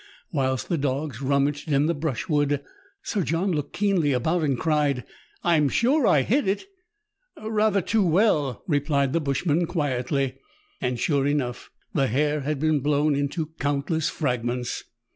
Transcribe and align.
Whilst 0.31 0.67
the 0.67 0.79
dogs 0.79 1.21
rummaged 1.21 1.71
in 1.71 1.85
the 1.85 1.93
brushwood, 1.93 2.63
Sir 3.03 3.21
John 3.21 3.51
looked 3.51 3.73
keenly 3.73 4.13
about, 4.13 4.41
and 4.41 4.57
cried,—" 4.59 5.03
I 5.43 5.57
am 5.57 5.69
sure 5.69 6.07
I 6.07 6.23
hit 6.23 6.47
it 6.47 6.65
!""Rather 7.39 7.81
too 7.83 8.03
well," 8.03 8.63
replied 8.65 9.13
the 9.13 9.21
bushman 9.21 9.67
quietly. 9.67 10.37
And 10.81 10.99
sure 10.99 11.27
enough, 11.27 11.69
the 11.93 12.07
hare 12.07 12.41
had 12.41 12.59
been 12.59 12.79
blown 12.79 13.15
into 13.15 13.51
countless 13.59 14.09
fragments. 14.09 14.85